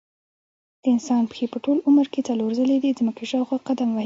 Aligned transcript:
د 0.81 0.83
انسان 0.95 1.21
پښې 1.31 1.45
په 1.53 1.57
ټول 1.65 1.77
عمر 1.87 2.05
کې 2.13 2.21
څلور 2.29 2.51
ځلې 2.59 2.77
د 2.81 2.87
ځمکې 2.99 3.23
شاوخوا 3.31 3.57
قدم 3.67 3.89
وهي. 3.91 3.99